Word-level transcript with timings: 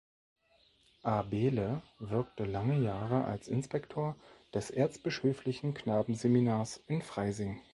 Abele 1.03 1.83
wirkte 1.99 2.45
lange 2.45 2.79
Jahre 2.79 3.25
als 3.25 3.47
Inspektor 3.47 4.15
des 4.51 4.71
Erzbischöflichen 4.71 5.75
Knabenseminars 5.75 6.77
in 6.87 7.03
Freising. 7.03 7.61